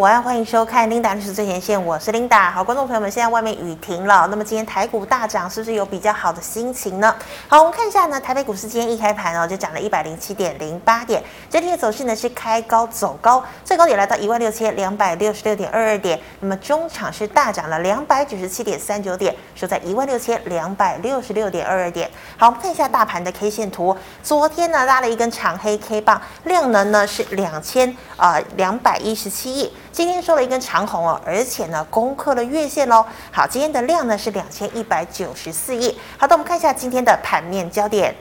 [0.00, 2.50] 午安，欢迎收看 Linda 律师最前线，我是 Linda。
[2.50, 7.14] 好，观众朋友们，现在外面雨停了，那么今天台股大涨，是不是有比较好的心情呢？
[7.48, 22.10] 好，我们看一下呢，台北股市今天一开盘哦，就涨了一百零七点零八点，整体的走势呢是开高走高，最高点来到一万六千两百六十六点二二点，那么中场是大涨了两百九十七点三九点，收在一万六千两百六十六点二二点。
[22.38, 29.70] 好，我们看一下大盘的 K 线图，昨天呢拉了一根长黑 K 棒，量能呢是两千呃两百一十七亿。
[29.92, 33.04] 今天收了一根长红哦，而且呢攻克了月线喽。
[33.30, 35.98] 好，今天的量呢是两千一百九十四亿。
[36.16, 38.14] 好的，我们看一下今天的盘面焦点。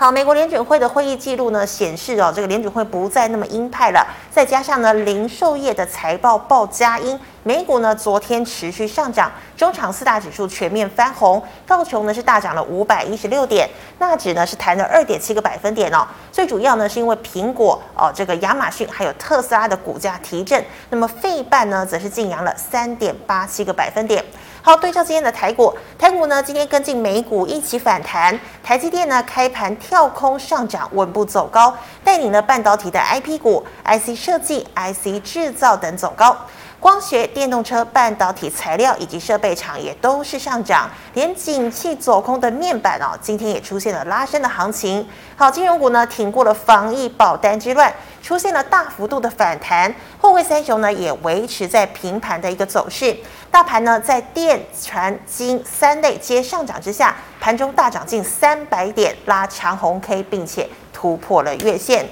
[0.00, 4.02] 好，美国联准会的会议记录呢显示哦，这个联准会不再那么鹰派了。
[4.30, 13.68] 再加上呢，零售业的财报报佳音，美股呢昨天持续上涨，中场四大指数全面翻红，道琼呢是大涨了五百一十六点，
[13.98, 16.06] 纳指呢是弹了二点七个百分点哦。
[16.32, 24.24] 最主要呢是因为苹果哦，这个亚马逊还有特斯拉的股价提振，那么费半呢则是劲扬了三点八七个百分点。
[24.62, 36.36] 好，对照今天的台股，台股呢今天跟进美股一起反弹，台积电呢开盘跳空上涨，稳步走高，带领了半导体的 IP 股、IC 设计、IC 制造等走高。
[36.78, 45.06] 光学、电动车、半导体材料以及设备厂也都是上涨，连景气走空的面板哦，今天也出现了拉升的行情。
[45.36, 47.92] 好，金融股呢挺过了防疫保单之乱，
[48.22, 49.94] 出现了大幅度的反弹。
[50.20, 53.16] 货柜三雄呢也维持在平盘的一个走势。
[53.50, 62.06] 大盘呢在电、传、金三类皆上涨之下，盘中大涨近三百点，拉长红 K，并且突破了月线。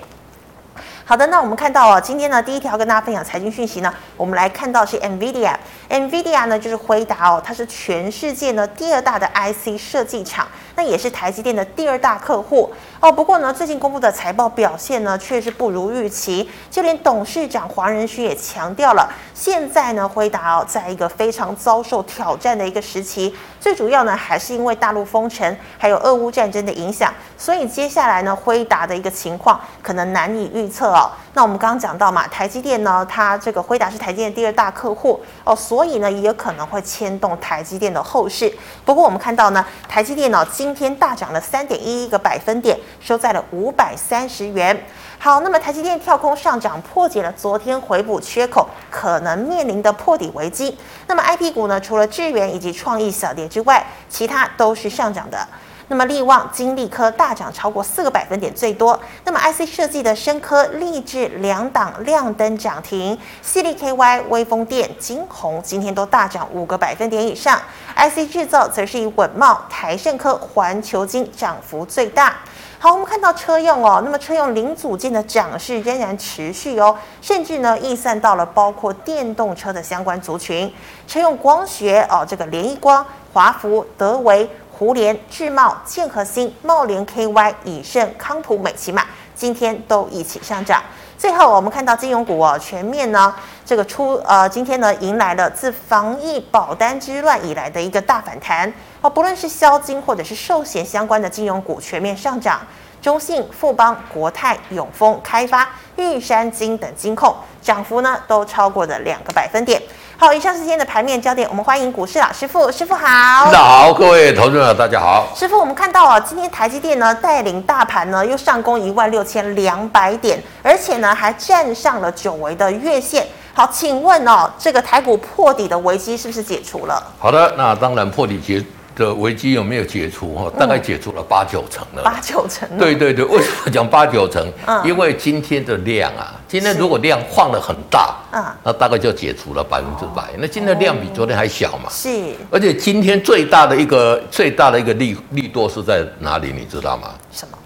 [1.05, 5.55] 好的，那我们看到哦，今天呢，第一条跟大家分享财经讯息呢，我们来看到是 NVIDIA
[5.89, 13.11] NVIDIA 呢就是辉达哦，它是全世界呢第二大的 IC 设计厂，那也是台积电的第二大客户哦。
[13.11, 31.11] 不过呢，最近公布的财报表现呢，却是不如预期，就连董事长黄仁勋也强调了，现在呢，辉达哦，在一个非常遭受挑战的一个时期，最主要呢，还是因为大陆封城，还有俄乌战争的影响，所以接下来呢，辉达的一个情况可能难以预测哦。
[31.33, 38.52] 那我们刚刚讲到嘛，台积电呢，它这个辉达是台积电第二大客户哦，所所以呢也有可能会牵动台积电的后市。
[38.84, 44.77] 不过我们看到呢，台积电呢今天大涨了三点一一个百分点，收在了五百三十元。
[45.20, 50.77] 好，那么台积电跳空上涨，破解了昨天回补缺口可能面临的破底危机。
[51.06, 55.46] 那么 IP 股呢，除了智元以及创意小跌之外，其他都是上涨的。
[55.91, 58.99] 那么力旺、金力科大涨超过四个百分点最多。
[59.25, 67.59] 那么 IC 设计的深科、力智两档亮灯涨停，矽力 KY、威锋电、晶宏今天都大涨五个百分点以上。
[67.97, 72.37] IC 制造则是以稳懋、台胜科、环球晶涨幅最大。
[72.79, 80.73] 好，我们看到车用哦，那么车用零组件的涨势仍然持续哦，甚至呢溢散到了包括电动车的相关族群。
[81.07, 84.49] 车用光学哦，这个联一光、华孚、德维。
[84.78, 90.80] 胡联、智茂、建和兴、茂联 KY、以盛、康普、美琪玛今天都一起上涨。
[91.18, 93.34] 最后，我们看到金融股哦，全面呢
[93.66, 102.60] 这个出呃，今天呢迎来了自防疫保单之乱以来的一个大反弹哦，不论是消金或者是寿险相关的金融股全面上涨。
[103.00, 109.80] 中信、富邦、国泰、永丰、开发、玉山金等金控涨幅呢都超过了两个百分点。
[110.20, 113.06] 好，以上是今天的盘面焦点，我们欢迎股市老师傅，师傅好。
[113.52, 115.29] 好，各位投资者大家好。
[115.33, 123.24] 师傅，我们看到啊，今天台积电呢带领大盘呢又上攻一万六千两百点，而且呢还站上了久违的月线。
[123.55, 127.01] 好，请问哦，这个台股破底的危机是不是解除了？
[127.20, 128.61] 好的，那当然破底解。
[128.96, 130.34] 的危机有没有解除？
[130.34, 132.02] 哈，大概解除了八九成了。
[132.02, 132.69] 八九成。
[132.76, 134.44] 对对对，为什么讲八九成？
[134.67, 140.31] 嗯，因为今天的量啊，今天如果量放的很大，嗯，那大概就解除了百分之百。
[140.38, 141.91] 那今天量比昨天还小嘛？
[141.91, 142.09] 是。
[142.50, 146.50] 而且今天最大的一个最大的一个利利多是在哪里？
[146.50, 147.11] 你知道吗？
[147.31, 147.58] 什么？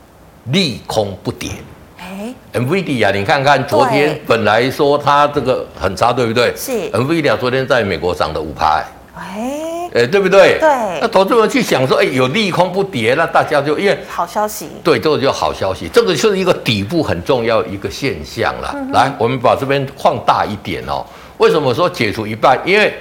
[0.47, 1.53] 利空不跌。
[1.97, 6.53] 哎，NVIDIA 啊，你看看昨天本来说它这个很差，对不对？
[6.56, 6.72] 是。
[6.91, 8.84] NVIDIA 昨天在美国涨了五排。
[9.16, 9.72] 哎。
[9.94, 10.59] 哎，对不对？
[10.59, 10.98] 对。
[11.00, 14.68] 那投资人去想说，哎，有利空不跌，那大家就因为好消息。
[14.83, 18.72] 对，这个就好消息，这个就是一个底部很重要一个现象了。
[18.74, 21.04] 嗯、来，我们把这边放大一点哦。
[21.36, 22.59] 为什么说解除一半？
[22.65, 22.94] 因为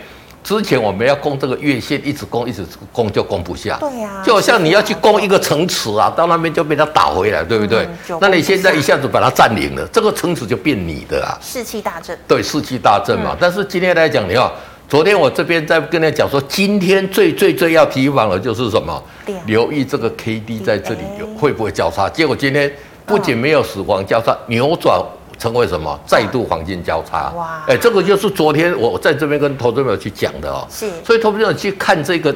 [0.44, 3.78] 之前我们要攻这个月线，一直攻，一直攻就攻不下。
[3.80, 4.24] 对呀、啊。
[4.26, 7.88] 就好像你要去攻一个城池啊，到那边就被它打回来，对不对？
[8.10, 11.38] 嗯、那你现在一下子把它占领了，这个城池就变你的啊。
[11.42, 12.18] 士气大振。
[12.28, 13.30] 对，士气大振嘛。
[13.32, 14.52] 嗯、但是今天来讲，你要。
[14.92, 19.02] 昨天我这边在跟你讲说，今天最最最要提防的就是什么？
[19.46, 22.10] 留意这个 K D 在这里有会不会交叉？
[22.10, 22.70] 结果今天
[23.06, 25.02] 不仅没有死亡交叉，扭转
[25.40, 25.98] 成为什么？
[26.06, 27.32] 再度黄金交叉。
[27.38, 27.64] 哇！
[27.70, 30.68] 哎，这个就是昨天我在这边跟投资朋友去讲的哦。
[30.70, 30.92] 是。
[31.06, 32.36] 所以投资朋友去看这个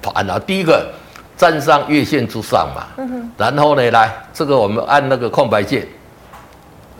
[0.00, 0.88] 盘啊，第一个
[1.36, 2.86] 站上月线之上嘛。
[2.98, 3.30] 嗯哼。
[3.36, 5.84] 然后呢，来这个我们按那个空白键。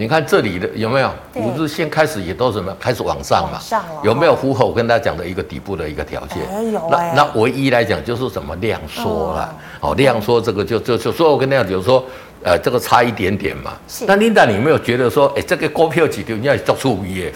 [0.00, 3.58] 你看这里的有没有五日线开始也都什么开始往上嘛？
[3.60, 6.38] 上有没有符合我跟大家讲的一个底部的一个条件？
[6.90, 12.02] 那那唯一来讲就是什么量缩了哦，量缩这个就就就所以我跟大家讲说，
[12.42, 13.72] 呃，这个差一点点嘛。
[13.86, 14.06] 是。
[14.06, 17.30] 那 Linda，你有没有觉得说，哎，这个股票几条你要做出耶？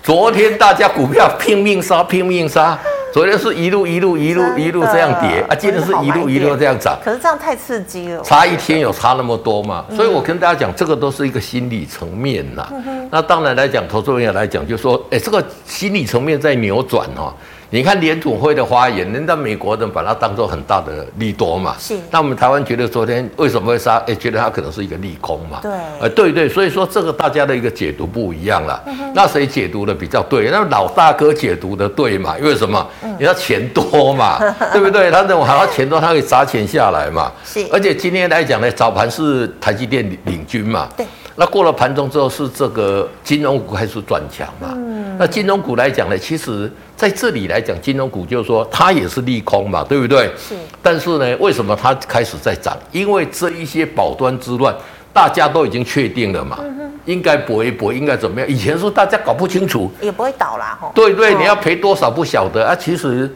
[0.00, 2.78] 昨天大家股票拼命杀，拼命杀。
[3.12, 6.96] 昨天是一路一路一路一路这样跌啊，今天是一路一路这样涨。
[7.04, 8.22] 可是这样太刺激了。
[8.22, 9.84] 差一天有差那么多吗？
[9.96, 12.68] 所以我跟大家讲，这个都是一个心理层面呐。
[13.10, 17.34] 那当然来讲，投资人来讲，就说，哎，这个心理层面在扭转哦。
[17.72, 21.76] 你看联储会的发言，人家美国人把它当做很大的利多嘛。
[21.78, 21.96] 是。
[22.10, 23.96] 那我们台湾觉得昨天为什么会杀？
[24.08, 25.60] 哎，觉得它可能是一个利空嘛。
[25.62, 25.70] 对。
[26.00, 28.82] 呃，对对，所以说这个大家的一个解读不一样了。
[28.86, 30.50] 嗯、那谁解读的比较对？
[30.50, 32.36] 那老大哥解读的对嘛？
[32.38, 32.84] 因为什么？
[33.04, 34.38] 嗯、你要钱多嘛，
[34.72, 35.08] 对不对？
[35.12, 37.30] 他认为还要钱多，他可以砸钱下来嘛。
[37.44, 37.64] 是。
[37.72, 40.88] 而且今天来讲呢，早盘是台积电领军嘛。
[40.96, 41.06] 对。
[41.36, 44.74] 那过了盘中之后，是这个金融股开始转强嘛？
[44.74, 44.89] 嗯，
[45.20, 50.32] 那金融股来讲呢，其实在这里来讲，金融股就是说它也是利空嘛，对不对？
[50.38, 50.54] 是。
[50.82, 52.74] 但是呢，为什么它开始在涨？
[52.90, 54.74] 因为这一些保端之乱，
[55.12, 58.48] 大家都已经确定了嘛，嗯、应该搏一搏，应该怎么样？
[58.48, 60.90] 以前说大家搞不清楚，也不会倒啦，吼。
[60.94, 62.74] 对对，你要赔多少不晓得啊。
[62.74, 63.30] 其实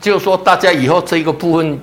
[0.00, 1.78] 就是说，大家以后这个部分。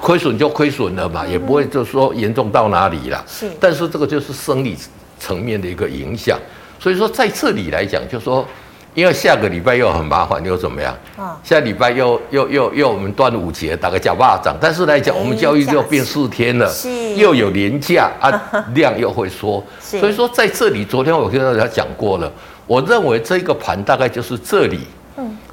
[0.00, 3.24] 亏损就亏损了嘛，也不会就说严重到哪里了。
[3.26, 4.76] 是，但是这个就是生理
[5.18, 6.38] 层面的一个影响。
[6.78, 8.46] 所以说在这里来讲，就是说
[8.94, 10.94] 因为下个礼拜又很麻烦，又怎么样？
[11.16, 18.30] 啊，下礼拜又又又又我们端午节打个假巴掌，但是来讲我们交易又变四天了，是，又有连假啊，
[18.74, 19.62] 量又会缩。
[19.80, 22.30] 所以说在这里，昨天我跟大家讲过了，
[22.66, 24.80] 我认为这个盘大概就是这里，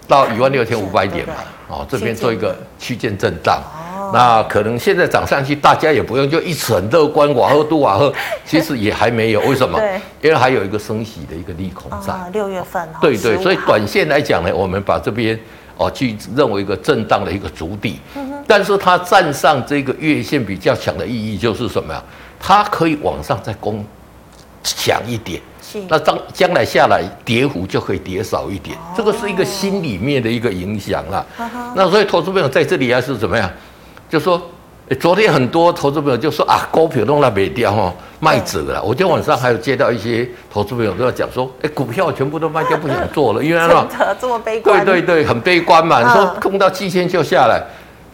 [0.07, 1.34] 到一万六千五百点嘛，
[1.68, 3.62] 哦，这边做一个区间震荡。
[4.13, 8.13] 那可能现在涨上去，大家也不用就一直很乐观，瓦赫杜瓦赫，
[8.45, 9.42] 其实也还没有。
[9.42, 9.80] 为什么？
[9.80, 12.13] 对因为还有一个升息的一个利空在。
[12.31, 12.88] 六月份。
[13.01, 15.39] 对对，所以短线来讲呢，我们把这边
[15.77, 18.00] 哦去认为一个震荡的一个主底。
[18.15, 22.03] 嗯、哼但是它站上这个月线比较强的意义就是什么呀？
[22.39, 23.86] 它可以往上再攻
[24.63, 25.42] 强一点。
[25.62, 25.81] 是。
[25.89, 28.75] 那将将来下来跌幅就可以跌少一点。
[28.77, 31.25] 哦、这个是一个心里面的一个影响啦。
[31.38, 33.50] 哦、那所以投资朋友在这里还是怎么样？
[34.09, 34.42] 就说，
[35.00, 38.81] 昨天很多投资朋友就说啊，股票弄到没掉哦，卖走了。
[38.81, 43.88] 我今天晚上还有接到一些投资朋友都要讲说，哎，股票全部都卖掉，不想做了，因为呢，
[44.19, 46.01] 这么悲观，对对对，很悲观嘛。
[46.01, 47.62] 你说空到七千就下来。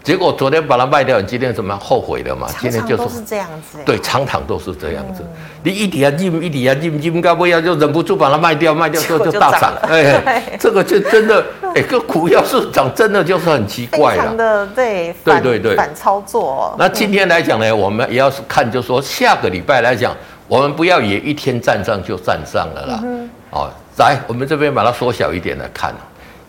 [0.04, 2.50] 结果昨天把它卖掉，你今天怎么样后悔了嘛？
[2.60, 5.24] 今天就是这样子，对，常常都是这样子。
[5.64, 9.80] 你一点啊进，一点啊进，应该不要就忍不住把它卖掉，卖掉之后就大涨了。
[9.88, 14.36] 哎，这个就真的， 哎，个股票市场真的就是很奇怪了。
[14.36, 16.76] 的对，对对对，反操作。
[16.78, 20.14] 那今天来讲呢，我们也要是看，就是说下个礼拜来讲，
[20.50, 23.04] 我们不要也一天站上就站上了啦。
[23.52, 25.96] 哦，来，我们这边把它缩小一点来看，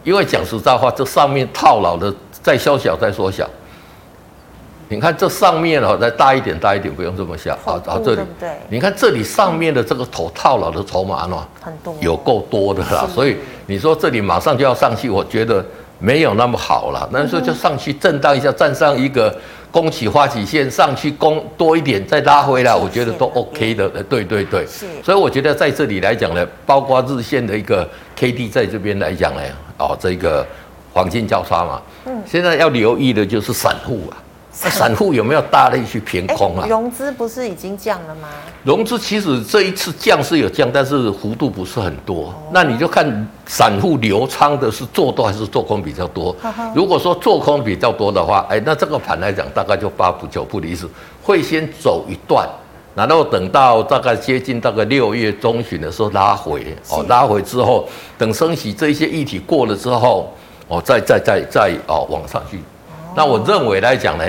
[0.03, 2.12] 因为讲实在话，这上面套牢的。
[2.44, 3.49] 再缩小，再缩小。
[4.87, 7.58] 你看这上面哦，再大一点，大一点，不用这么小。
[7.64, 8.20] 好，好这里。
[8.38, 8.50] 对。
[8.69, 13.08] 你看这里上面的这个头套牢的筹码呢，很多，有够多的啦。
[13.12, 15.64] 所以你说这里马上就要上去，我觉得
[15.99, 17.09] 没有那么好了。
[17.11, 19.35] 那时候就上去震荡一下，站上一个
[19.73, 23.88] 攻起发起线，上去攻多一点，再拉回来，我觉得都 OK 的。
[23.88, 24.66] 对对对。
[24.66, 24.85] 是。
[25.02, 29.40] 所以我觉得在这里来讲呢，包括日线的一个 K D 在这边来讲呢，
[29.78, 30.47] 哦，这个。
[30.95, 34.15] 黄金交叉嘛，嗯，现在要留意的就是散户啊，
[34.63, 36.65] 那散户有没有大力去平空啊？
[36.69, 38.29] 融资不是已经降了吗？
[38.63, 42.27] 融资其实这一次降是有降，但是幅度不是很多。
[42.27, 46.31] 哦、那你就看散户留仓的是做多还是做空比较多？
[46.41, 50.87] 呵呵如果说做空比较多的话，哎，那这个盘来讲大概就八不九不离十，
[51.21, 52.49] 会先走一段，
[52.95, 60.33] 然后等到大概接近大概六月中旬的时候拉回，哦，拉回之后等升息这一些议题过了之后。
[60.68, 62.59] 哦，再再再再哦，往上去。
[63.16, 64.25] 那我认为来讲呢，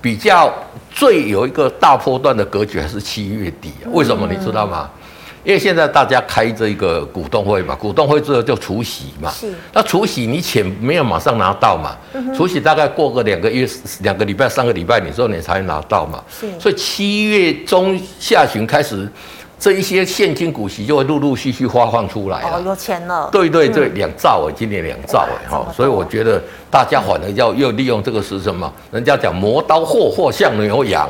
[0.00, 0.52] 比较
[0.90, 3.90] 最有一个大波段的格局还是七月底啊。
[3.92, 4.88] 为什么你知道吗？
[5.44, 9.28] 因为现在大家开这个股东会嘛，股东会之后就除息嘛。
[9.30, 9.52] 是。
[9.72, 11.96] 那除息你钱没有马上拿到嘛？
[12.34, 13.68] 除息大概过个两个月、
[14.02, 16.22] 两个礼拜、三个礼拜，你说你才拿到嘛？
[16.30, 16.48] 是。
[16.60, 19.08] 所以七月中下旬开始。
[19.62, 22.56] 这一些现金股息就会陆陆续续发放出来了。
[22.56, 23.28] 哦，有钱了。
[23.30, 28.72] 对对对，两兆哎，今年两兆哎哈，所以我觉得大家反而要又利用这个时辰嘛？
[28.90, 31.08] 人家讲磨刀霍霍向牛羊，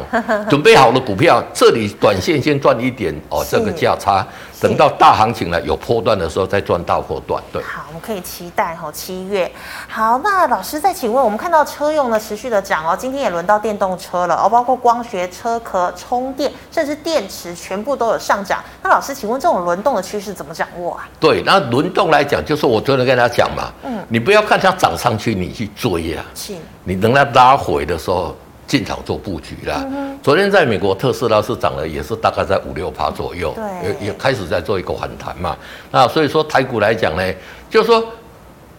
[0.50, 4.22] 准备好了股票，这里短线先赚一点哦，这个价差。
[4.62, 7.42] 等到大行情了有波段的时候再赚大波段。
[7.52, 9.50] 对，好，我们可以期待哈七月。
[9.88, 18.62] 好，那老师再请问，我们看到车用呢持续的涨哦，今天也轮到电动车了哦，包括光学车壳、充电，甚至电池全部都有上涨。
[18.82, 21.08] 那老师，请问这种轮动的趋势怎么掌握啊？
[21.18, 26.54] 对，那轮动来讲，就是我昨天跟大家讲嘛，嗯，你不要看它涨上去你去追啊，是，
[26.84, 28.36] 你等它拉回的时候。
[28.66, 29.84] 进场做布局啦。
[30.22, 35.56] 昨天在美国特斯拉是涨了，也是大概在五六趴左右，也也开始在做一个反弹嘛。
[35.90, 37.22] 那所以说台股来讲呢，
[37.68, 38.02] 就是说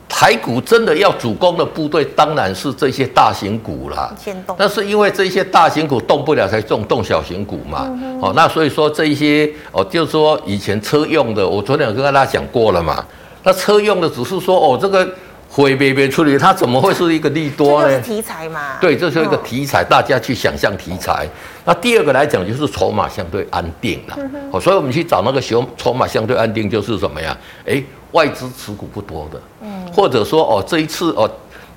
[0.07, 4.13] 台股真的要主攻的部队，当然是这些大型股啦。
[4.57, 7.87] 那是因为这些大型股动不了，才动动小型股嘛。
[8.21, 13.05] 哦，那所以说这一些哦，就是说以前车用的，我昨天有跟大家讲过了嘛。
[13.43, 15.07] 那车用的只是说哦，这个。
[15.55, 17.87] 会别别处理，它怎么会是一个利多呢？
[17.87, 18.77] 这是题材嘛？
[18.81, 21.27] 对，这是一个题材，大家去想象题材。
[21.63, 24.17] 那第二个来讲，就是筹码相对安定了。
[24.51, 27.37] 哦，所以我们去找那个筹筹码相对安定，就是什么呀？
[27.67, 27.83] 哎，
[28.13, 31.29] 外资持股不多的，嗯，或者说哦，这一次哦，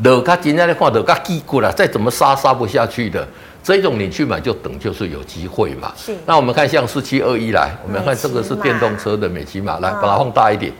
[0.02, 3.28] 楼价今天的话，楼价低过了，再怎么杀杀不下去的，
[3.62, 5.92] 这种你去买就等就是有机会嘛。
[5.95, 6.16] 是。
[6.25, 10.73] 那我们看像四七二一来，我们看这个是电动车的美骑马，来把它放大一点。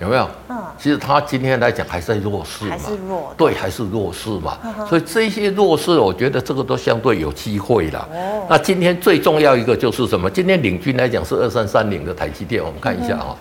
[0.00, 0.28] 有没有？
[0.48, 4.58] 嗯，其实它今天来讲还是在弱势嘛，还是弱，对，还是弱势嘛。
[4.88, 8.08] 所以这些弱势，我觉得这个都相对有机会了。
[8.12, 10.28] 哦，那今天最重要一个就是什么？
[10.30, 13.36] 今天领军来讲是二三三零的台积电，我们看一下啊，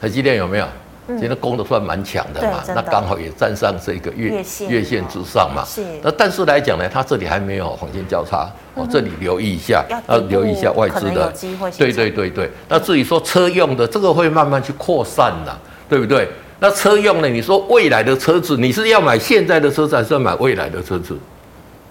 [0.00, 0.66] 台积电有没有？
[1.08, 5.64] 今天攻的算蛮强的嘛，那刚好也站上这个月月线之上嘛。
[5.64, 5.82] 是。
[6.02, 11.32] 那但是来讲呢，它这里还没有黄金交叉，哦，这里留意一下，要留意一下外资的。
[11.78, 12.50] 对对对对。
[12.68, 15.58] 那至于说车用的，这个会慢慢去扩散的。
[15.88, 16.28] 对不对？
[16.60, 17.28] 那车用呢？
[17.28, 21.16] 你说未来的车子，你是要买现在的车子，还是要买未来的车子？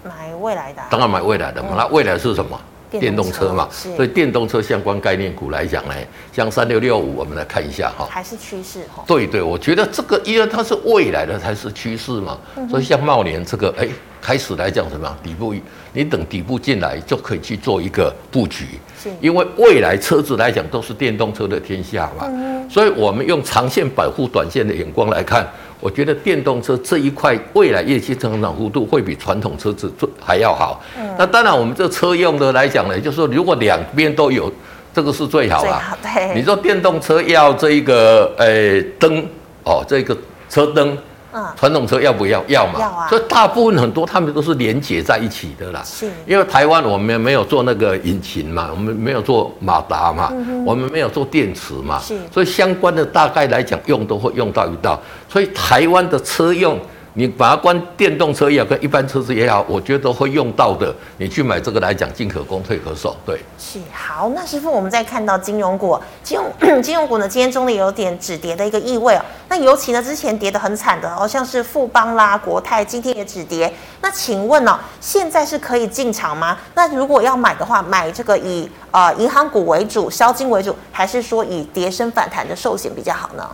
[0.04, 0.82] 买未来的。
[0.90, 1.70] 当然买未来的嘛。
[1.74, 2.60] 那未来是什么？
[2.90, 3.68] 电动车嘛。
[3.70, 5.94] 所以电动车相关概念股来讲呢，
[6.32, 8.06] 像三六六五，我们来看一下哈。
[8.10, 9.04] 还是趋势哈。
[9.06, 12.38] 对对，我觉得这个因为它是未来的才是趋势嘛。
[12.70, 13.88] 所以像茂联这个，哎。
[14.20, 15.54] 开始来讲什么底部，
[15.92, 18.66] 你等底部进来就可以去做一个布局，
[19.00, 25.48] 是因为未来车子来讲都是电动车的天下嘛，嗯、所以我们用长线保护短线的眼光来看，
[25.80, 30.82] 我觉得电动车这一块未来业绩增长幅度会比传统车子做还要好。
[30.98, 34.52] 嗯、那当然，我们这车用的来讲呢，就是说如果两边都有，
[34.92, 35.96] 这个是最好啦。
[36.02, 39.24] 对，你说电动车要这一个呃灯
[39.64, 40.16] 哦，这个
[40.48, 40.96] 车灯。
[41.32, 42.42] 嗯，传统车要不要？
[42.48, 42.80] 要嘛。
[42.80, 43.08] 要啊。
[43.08, 45.82] 所以大部分很多他们都是连接在一起的啦。
[45.84, 46.10] 是。
[46.26, 51.98] 因为台湾我们没有做那个引擎嘛，我们没有做马达嘛，嗯、我们没有做电池嘛。
[52.00, 52.18] 是。
[52.32, 56.78] 所以相关的大概来讲用都会用到一道，所以台湾的车用。
[57.18, 60.94] 你把它关电动车也好，跟一般车子也好，我觉得都会用到的。
[61.16, 63.16] 你去买这个来讲，进可攻，退可守。
[63.26, 64.28] 对，是好。
[64.36, 69.24] 那师傅，我们再看到金融股，金融金融股呢，今天中的有点止跌的一个意味哦。
[69.48, 73.74] 那尤其呢，之前跌得很惨的，好像是富邦啦、国泰，今天也止跌。
[74.00, 76.56] 那请问呢、哦，现在是可以进场吗？
[76.76, 83.44] 那如果要买的话，买这个以呃银行股为主、消金为主，还是说以跌升反弹的寿险比较好呢？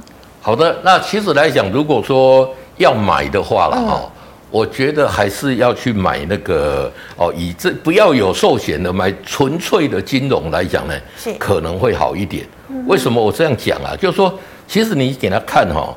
[0.42, 4.11] 好的，那其实来讲，如果说要买的话了哈，嗯、
[4.50, 10.95] 我觉得还是要去买那个哦，以这不要有寿险的，买纯粹的金融来讲呢，
[11.38, 12.47] 可能会好一点。
[12.69, 13.95] 嗯、为什么我这样讲啊？
[13.97, 15.97] 就是说，其实你给他看哈，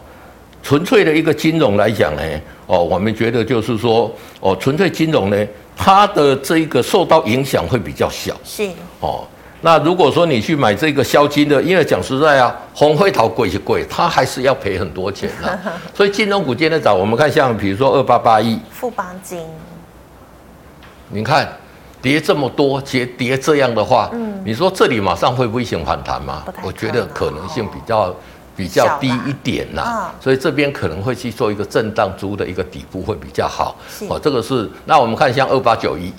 [0.61, 2.21] 纯粹的一个金融来讲呢，
[2.65, 8.35] 哦，我们觉得就是说，哦，纯粹金融呢，它的这个受到影响会比较小。
[8.43, 8.67] 是
[8.99, 9.25] 哦。
[9.61, 15.59] 那如果说你去买这个消金的，因为讲实在啊， 红灰桃贵是贵，它还是要赔很多钱的。
[15.95, 19.39] 所以金融股今天早，我们看像比如说二八八一富邦金，
[21.09, 21.47] 你看
[22.01, 26.43] 跌这么多，跌跌这样的话，嗯，你说这里马上会危险反弹吗？
[26.61, 28.15] 我觉得可能性比较
[28.55, 30.13] 比较低一点啦。
[30.21, 33.75] 所以这边可能会去做一个震荡租的一个底部会比较好。
[34.07, 34.69] 哦，这个是。
[34.85, 36.13] 那我们看像二八九一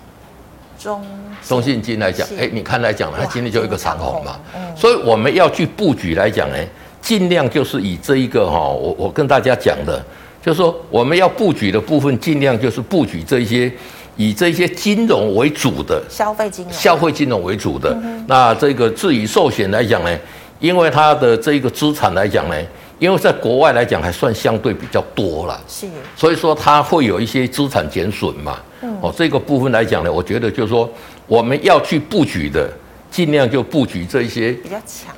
[0.78, 1.02] 中。
[1.46, 6.56] 中信金来讲，哎、欸，你看来讲，它今天就一个长红嘛，嗯、所以我们要去布局来讲呢，
[7.00, 10.04] 尽量就是以这一个哈，我我跟大家讲的，
[10.42, 13.70] 就是说我们要布局的部分，尽量就是布局这些
[14.16, 17.96] 以这些金融为主的消费金融，消费金融为主的。
[18.02, 20.18] 嗯、那这个至于寿险来讲呢，
[20.58, 22.56] 因为它的这个资产来讲呢，
[22.98, 25.86] 因为在国外来讲还算相对比较多了，是，
[26.16, 28.58] 所以说它会有一些资产减损嘛。
[28.82, 30.88] 嗯、哦，这个部分来讲呢，我觉得就是说。
[31.28, 32.72] 我们要去布局的，
[33.10, 35.14] 尽量就布局这些比较强、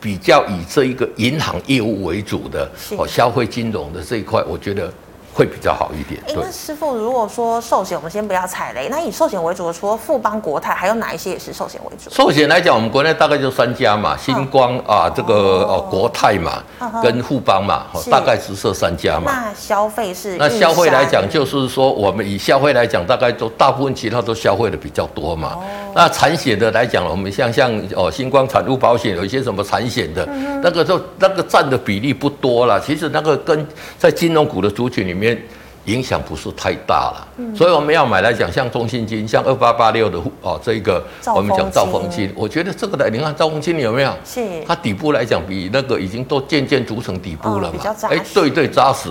[0.00, 4.90] 比较以这一个银行业务为主的哦，消费金融的这一块，我觉得
[5.32, 6.20] 会比较好一点。
[6.28, 12.10] 哎，那师傅，如果说寿险，我们先不要踩雷，那以寿险为主的，除了富邦、国泰，还有哪一些也是寿险为主？
[12.10, 16.62] 寿险来讲，我们国内大概就三家嘛，星光啊，这个哦国泰嘛，
[17.02, 19.32] 跟富邦嘛，大概只设三家嘛。
[19.32, 20.36] 那消费是？
[20.36, 25.58] 那消费来讲，就是说我们以消费来讲，大概都大部分其他都消费的比较多嘛。
[25.94, 30.26] 那产险的来讲，我们像像哦新光产物保险有一些什么产险的，
[30.62, 32.80] 那个就那个占的比例不多了。
[32.80, 33.66] 其实那个跟
[33.98, 35.40] 在金融股的族群里面。
[35.86, 44.14] 影响不是太大了，嗯、所以我们要买来讲，像中信金，像二八八六的哦，这个我们讲兆丰金，我觉得这个的，你看兆丰金有没有？
[44.24, 47.80] 是它底部来讲，比那个已经都渐渐组成底部了嘛？
[48.08, 49.10] 哎、哦，对对，扎实。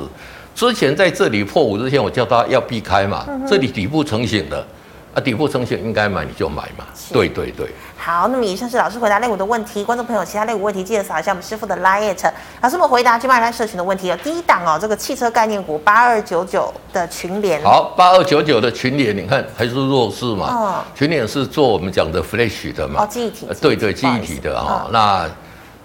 [0.56, 4.66] 之前在这里破五之前，我叫他要避开嘛，这里底部成型的。
[5.14, 7.68] 啊，底部成型应该买你就买嘛，是对对对。
[7.98, 12.16] 好，那么以上是老师回答类股的问题，观众朋友其他类股问题记得扫一下我们师傅的 LINE。
[12.62, 17.62] 老师们回答就卖来社群的问题有第一档哦，这个汽车概念股八二九九的群联。
[17.62, 20.48] 好，八二九九的群联，你看还是弱势嘛？
[20.48, 20.84] 哦。
[20.96, 23.04] 群联是做我们讲的 Flash 的嘛？
[23.04, 23.48] 哦，记忆体。
[23.62, 24.86] 对对，记忆体的哈。
[24.86, 25.30] 哦、那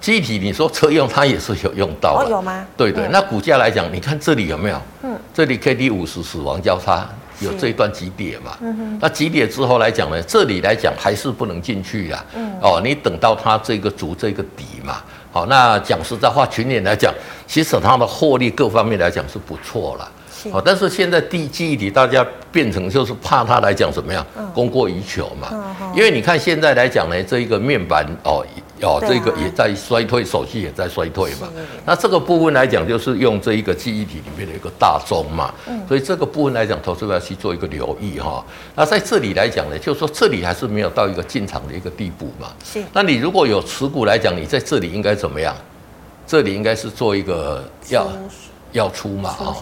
[0.00, 2.26] 记忆体，你说车用它也是有用到的。
[2.26, 2.64] 哦，有吗？
[2.76, 4.80] 对对，嗯、那股价来讲，你看这里有没有？
[5.02, 5.18] 嗯。
[5.34, 7.04] 这里 K D 五十死亡交叉。
[7.40, 8.56] 有这一段急跌嘛？
[8.60, 12.24] 嗯哼，那急跌之后来讲呢，这里来讲还是不能进去呀。
[12.34, 15.02] 嗯，哦，你等到它这个足这个底嘛。
[15.32, 17.12] 好，那讲实在话，群联来讲，
[17.46, 20.10] 其实它的获利各方面来讲是不错了。
[20.48, 20.56] 是。
[20.56, 24.24] 哦，但是现在第记忆体大家变成就是怕它来讲怎么样，
[24.54, 25.48] 供过于求嘛。
[25.52, 25.92] 嗯。
[25.94, 28.44] 因为你看现在来讲呢，这一个面板哦。
[28.82, 31.48] 哦，这个也在衰退，手机也在衰退嘛。
[31.86, 35.50] 那这个部分来讲，就是用这一个记忆体里面的一个大宗嘛。
[35.66, 35.80] 嗯。
[35.88, 38.44] 所以这个部分来讲，投资者要去做一个留意哈。
[38.74, 42.48] 那在这里来讲呢，就是说这里还是没有到一个进场的一个地步嘛。
[42.62, 42.84] 是。
[42.92, 45.56] 那你如果有持股来讲，你在这里应该怎么样？
[46.26, 48.06] 这里应该是做一个要。
[48.76, 49.30] 要出嘛？
[49.30, 49.56] 啊，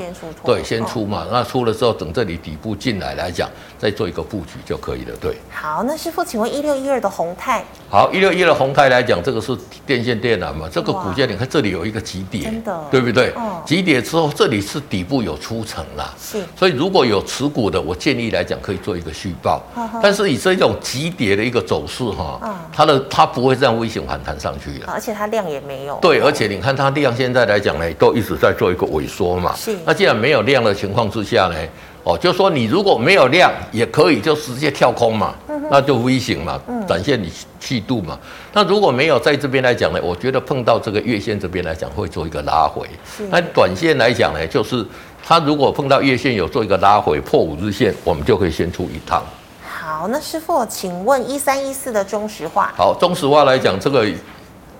[0.44, 1.26] 对，先出嘛。
[1.30, 5.14] 那出了之后，等这里底部进来来讲，再做一个布局就可以了。
[5.20, 5.36] 对。
[5.50, 7.64] 好，那师傅，请问一六一二的宏泰？
[7.88, 9.56] 好，一六一二的宏泰来讲，这个是
[9.86, 10.68] 电线电缆嘛？
[10.70, 13.30] 这个股价你看这里有一个极点，真的，对不对？
[13.36, 13.62] 哦。
[13.64, 16.12] 极点之后，这里是底部有出层啦。
[16.20, 16.42] 是。
[16.56, 19.62] 所以如果有持股的，我建议来讲可以做一个续报。
[20.02, 22.40] 但是以这种急跌的一个走势哈，
[22.72, 24.86] 它的它不会这样微型反弹上去的。
[24.86, 25.98] 而且它量也没有。
[26.02, 29.76] 对，而且你看它量现在来讲呢，都一直在做一个萎缩嘛，是。
[29.84, 31.56] 那既然没有量的情况之下呢，
[32.02, 38.18] 哦，就说你如果没有量也可以就直接跳空嘛，嗯、那就微型嘛，展现你气度嘛。
[38.22, 42.86] 嗯、那如果没有在这边来讲呢，我觉得碰到这个月线这边来讲会做一个拉回。
[43.16, 43.26] 是。
[43.30, 44.84] 那短线来讲呢，就是
[45.24, 49.22] 它如果碰到月线有做一个拉回破五日线，我们就可以先出一趟。
[49.62, 52.72] 好，那师傅，请问一三一四的中石化。
[52.76, 54.06] 好，中石化来讲，这个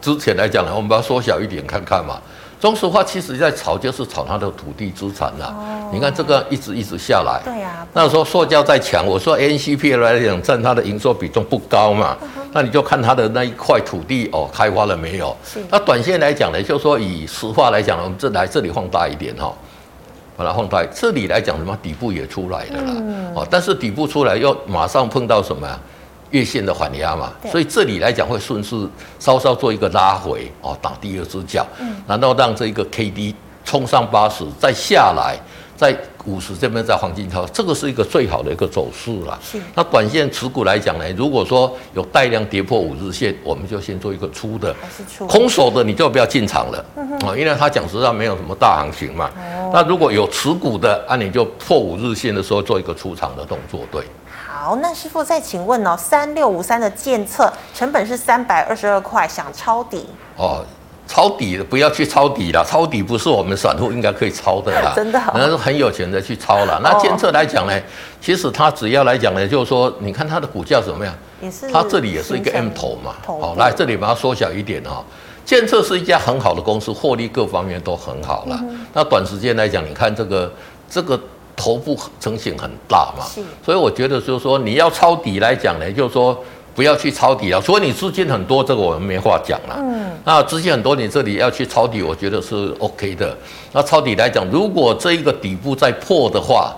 [0.00, 2.20] 之前来讲呢，我们把它缩小一点看看嘛。
[2.64, 5.54] 中石化其实在炒，就是炒它的土地资产啦。
[5.54, 7.42] 哦、你看这个一直一直下来。
[7.44, 7.86] 对呀、啊。
[7.92, 12.16] 那时候塑胶在强，我说 NCP 来讲占它的营收比重不高嘛。
[12.22, 15.36] 嗯、那你就看它的那一块土地哦，开发了没有？
[15.68, 19.52] 那短线来讲呢，就是说以石化来讲，我们这来这里放大一点哈，
[20.34, 20.82] 把它放大。
[20.86, 22.94] 这里来讲什么底部也出来的啦。
[22.96, 23.34] 嗯。
[23.34, 25.78] 哦，但是底部出来又马上碰到什么呀？
[26.34, 28.76] 月线的反压嘛，所以这里来讲会顺势
[29.20, 33.32] 稍稍做一个拉回哦，打第二只脚，嗯，然后让这一个 K D
[33.64, 35.38] 冲上八十，再下来，
[35.76, 39.38] 在五十这边在黄金条，这个是一个最好的一个走势了。
[39.40, 44.74] 是，那短线持股来讲呢，如果说有带量跌破五日线，我们就先做一个出的，
[45.16, 45.28] 出。
[45.28, 49.30] 空手的你就不要进场了，嗯哼，因为它讲实际上没有什么大行情嘛。
[49.36, 54.02] 哦，那如果有持股的，那你就破五日线的时候做一个出场的动作，对。
[54.54, 60.64] 好，那师傅再请问哦，三六五三的建测成本是三百二十二块，想抄底哦，
[61.08, 66.80] 抄底不要去抄底了，抄底不是我们散户应该可以抄的啦， 真的、哦，那是很有钱的去抄了。
[66.84, 67.82] 那监测来讲呢，哦、
[68.20, 71.12] 其实它只要来讲呢，就是说，你看它的股价怎么样？
[71.40, 75.04] 也是，它这里也是一个 M 头嘛，头部哦，来这里把它缩小一点哈。
[75.44, 78.56] 建测是一家很好的公司，获利各方面都很好了。
[78.62, 80.52] 嗯、那短时间来讲，你看这个
[80.88, 81.20] 这个。
[81.56, 86.36] 头部成型很大嘛，是所以我觉得就是说你要抄底来讲呢，就是说
[86.74, 87.60] 不要去抄底啊。
[87.60, 89.76] 所以你资金很多，这个我们没话讲了。
[89.78, 93.36] 嗯，那资金很多，你这里要去抄底，我觉得是 OK 的。
[93.72, 96.74] 那抄底来讲，如果这一个底部再破的话，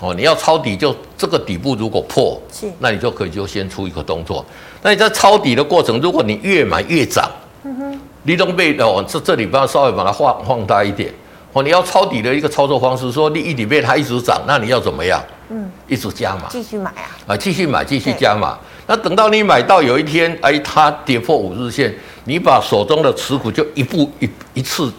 [0.00, 4.42] 哦，你要抄底就这个底部如果破，是，那你就可以就先出一个动作。
[4.82, 7.30] 那你在抄底的过程，如果你越买越涨，
[7.64, 11.12] 嗯哼，你都被哦，这这里不要稍微把它放放大一点。
[11.52, 15.20] 哦，你要抄底的一个操作方式，说你一里面它一直涨，那你要怎么样？
[15.48, 18.56] 嗯，一直加码，继续买啊，啊，继续买，继续加码。
[18.86, 21.92] 那等到你买到有一天，哎，它跌破五日线，
[22.24, 24.92] 你把手中的持股就一步一一次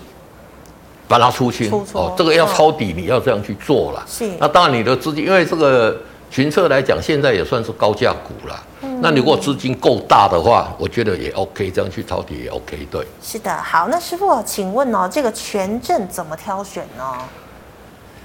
[1.07, 4.03] 把它出清出哦，这个要抄底，你要这样去做了。
[4.05, 5.97] 是，那当然你的资金，因为这个
[6.31, 8.63] 群策来讲，现在也算是高价股了。
[8.83, 12.87] 嗯，那你如果资金够大的话，我觉得也 OK，这样去抄底也 OK。
[12.89, 13.53] 对，是的。
[13.57, 17.03] 好，那师傅，请问哦，这个权证怎么挑选呢？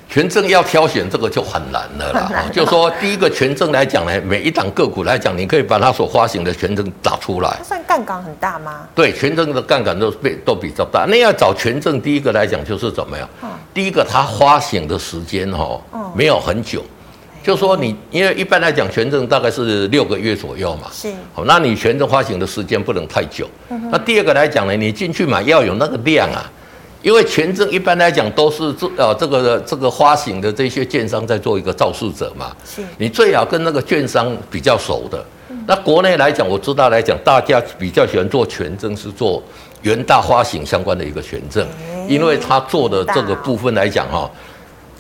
[0.09, 2.45] 权证要挑选这个就很难了啦。
[2.53, 7.57] 就说第一个权证来讲呢，每一档个股来讲，你可以把它所发行的权证打出来。
[7.59, 8.87] 它算杠杆很大吗？
[8.95, 11.07] 对，权证的杠杆都被都比较大。
[11.09, 13.29] 那要找权证，第一个来讲就是怎么样？
[13.43, 15.81] 嗯、第一个它发行的时间哈，
[16.15, 16.85] 没有很久。
[17.47, 20.89] 嗯、就说你，因为一般来讲权证大概是六个月左右嘛。
[20.93, 21.13] 是。
[21.33, 23.49] 好，那你权证发行的时间不能太久。
[23.71, 26.51] 嗯、那第二个来讲呢，你进去买要有那个量啊。
[27.03, 35.25] 因为权证一般来讲都是这呃这个这个发行的这些券商在做一个肇事者嘛，是你最好跟那个券商比较熟的。
[35.49, 39.41] 嗯、那国内来讲，我知道来讲，大家比较喜欢做权证是做
[39.83, 44.29] 元大发行相关的一个权证，嗯、因为他做的这个部分来讲哈，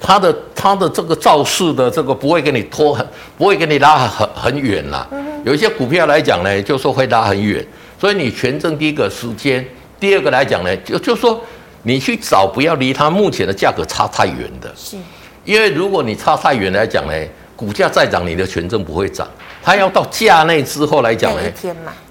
[0.00, 3.06] 他的他的这个造势的这个不会给你拖很，
[3.36, 5.06] 不会给你拉很很远啦。
[5.44, 7.64] 有一些股票来讲呢，就说会拉很远，
[8.00, 9.66] 所以你权证第一个时间，
[9.98, 11.40] 第二个来讲呢，就就说。
[11.82, 14.96] 你去找不要离它目前的价格差太远的，是，
[15.44, 17.12] 因为如果你差太远来讲呢，
[17.54, 19.24] 股价再涨，你的权证不会涨，
[19.62, 21.42] 它要到价内之后来讲呢，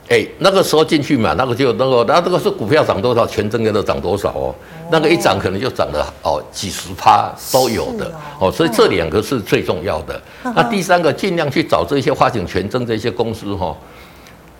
[0.07, 4.55] 哎，那个时候进去买，那个就那个，那这个是股票涨多少，权证跟着涨多少哦，
[4.91, 10.21] 那个一涨可能就涨了哦几十趴都有的哦，所以这两个是最重要的。
[10.43, 13.75] 那第三个尽量去找这些发行权证这些公司哈。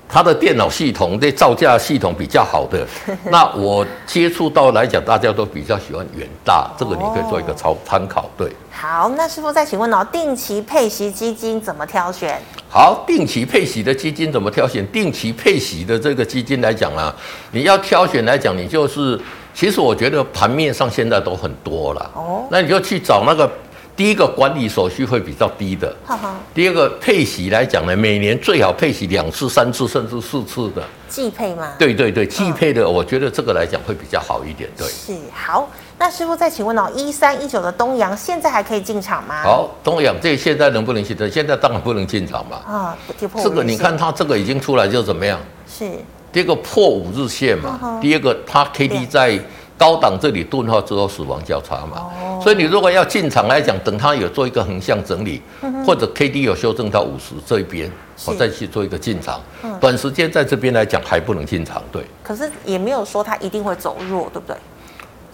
[0.08, 2.86] 它的电脑系统对造价系统比较好的，
[3.31, 8.29] 那我接触到来讲，大家都比较喜欢远大，这个你可以做一个参参考。
[8.38, 12.39] 对，好，那师傅再请问哦，定期配息基金怎么挑选？
[12.76, 14.86] 好，定期配息的基金怎么挑选？
[14.88, 17.16] 定期配息的这个基金来讲啊，
[17.52, 19.18] 你要挑选来讲，你就是，
[19.54, 23.50] 其实我觉得盘面上现在都很多了哦，那你就去找那个。
[23.96, 31.72] 第一个管理手续会比较低的，好好，第二个配息来讲呢，每年最好配息两次、三次甚至四次的季配吗？
[31.80, 34.70] 对对对，季配的，我觉得这个来讲会比较好一点。
[34.76, 35.70] 对，是好。
[35.97, 39.43] 那师傅再请问哦，一三一九的东阳现在还可以进场吗？
[39.43, 41.29] 好，东阳这现在能不能进场？
[41.29, 42.58] 现在当然不能进场嘛。
[42.65, 45.39] 啊，这个你看它这个已经出来就怎么样？
[45.67, 45.89] 是
[46.31, 49.39] 第一个破五日线嘛，第二个它 K D 在。
[49.77, 57.91] 高档这里钝化之后死亡交叉嘛，哦、所以你如果要进场来讲，等它有做一个横向整理，嗯、或者 K D 有修正到五十这一边，
[58.25, 59.41] 我再去做一个进场。
[59.63, 62.01] 嗯、短时间在这边来讲还不能进场，对。
[62.23, 64.55] 可是也没有说它一定会走弱，对不对？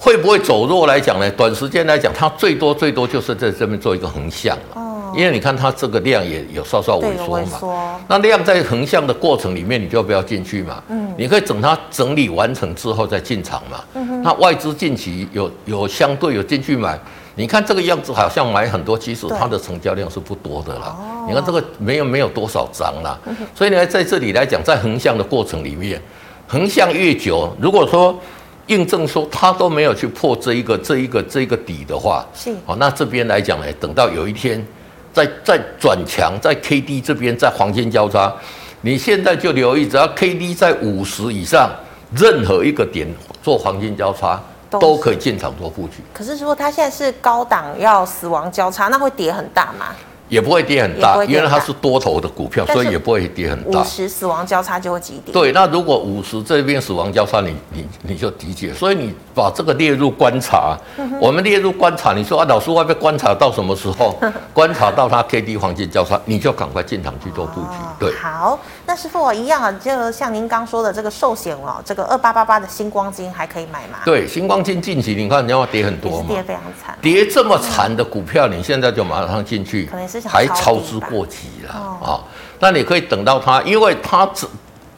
[0.04, 1.30] 会不会走弱来讲呢？
[1.34, 5.14] 短时间来讲，它最多最多就是在这边做一个横向了。
[5.16, 10.82] 因为你看它这个量也有稍稍萎缩嘛，那量在横向的过程里面，你就不要进去嘛。
[10.88, 13.84] 嗯，你可以等它整理完成之后再进场嘛。
[13.94, 17.00] 嗯，那外资近期有有相对有进去买，
[17.36, 20.96] 你看这个样子好像买很多，其实它的成交量是不多的啦。
[20.98, 23.20] 哦，你看这个没有没有多少张啦。
[23.54, 26.02] 所以呢，在这里来讲，在横向的过程里面，
[26.48, 28.18] 横向越久，如果说
[28.67, 34.65] 印证说它都没有去破这一个这一个这一个底的话，是哦，那这边来讲呢，等到有一天。
[35.13, 38.34] 再再转强，在 K D 这边，在黄金交叉，
[38.80, 41.69] 你现在就留意，只要 K D 在五十以上，
[42.15, 43.06] 任何一个点
[43.43, 45.95] 做黄金交叉都，可以进场做布局。
[46.13, 49.88] 可是说它现在是高档要死亡交叉，那会跌很大吗？
[50.32, 53.82] 也不会跌很大，因为它是多头的股票，所以也不会跌很大。
[53.82, 55.34] 五十死亡交叉就会急跌。
[55.34, 58.74] 对，那如果五十这边死亡交叉，你你你就理解。
[58.74, 62.13] 所以你把这个列入观察，嗯、我们列入观察。
[62.13, 64.17] 你说啊，老师外面观察到什么时候？
[64.54, 67.67] 观察到它 K D 黄金交叉，你就赶快进场去做布局。
[67.67, 68.58] 哦、对，好，
[68.92, 74.00] 那师傅我一样啊，就像您刚说的这个寿险哦，这个二八八八的星光金还可以买吗？
[74.04, 81.00] 对，星光金近期你看，你要跌很多嘛，跌非常惨，跌这么惨的股票，你现在就马上进去，可能是想还超支。
[81.10, 82.24] 过急了啊、哦！
[82.60, 84.30] 那你可以等到它，因为它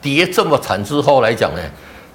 [0.01, 1.61] 跌这么惨之后来讲呢，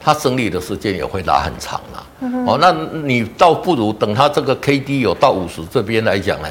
[0.00, 2.06] 它整理的时间也会拉很长了。
[2.22, 2.72] 嗯、哦，那
[3.04, 6.48] 你倒不如等它这个 K D 有到五十这边来讲呢，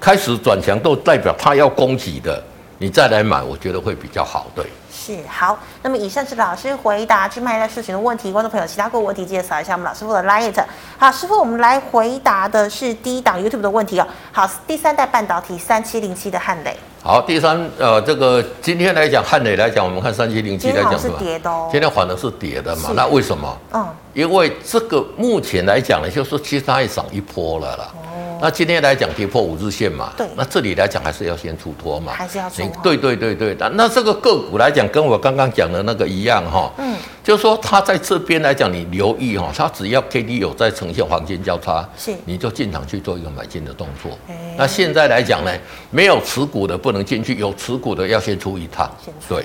[0.00, 2.42] 开始转强，都代表它要攻击的，
[2.82, 4.46] 你再来买，我觉得会比较好。
[4.54, 5.58] 对，是好。
[5.82, 10.64] 那么以上是老师回答去卖在社群的问题，观众朋友其他各个问题介绍一下我们老师傅的 Light。
[10.96, 14.08] 好，师傅，我们来回答的是第一档 YouTube 的问题哦。
[14.32, 16.74] 好，第三代半导体三七零七的汉磊。
[17.02, 21.68] 好，第三呃，这个今天来讲汉磊来讲，我们看三七零七来讲是跌的哦。
[21.70, 22.92] 今天反而是跌的嘛？
[22.94, 23.58] 那为什么？
[23.74, 27.92] 嗯，因为这个目前来讲呢，就是其实它也涨一波了啦。
[27.94, 28.38] 哦。
[28.42, 32.82] 那今天来讲跌破五日线嘛，对，那这里来讲还是要先出脱嘛，还是要出脱。
[32.82, 44.18] 对对对对，那那这个个股来讲，跟我刚刚讲的那个一样哈，嗯，就是说它在这边来讲，你留意哈，它只要 K D 有在呈现黄金交叉，是，你就进场去做一个买进的动作。
[44.56, 45.52] 那现在来讲呢，
[45.90, 48.90] 没有持股的不能进去，有持股的要先出一趟。
[49.28, 49.44] 对。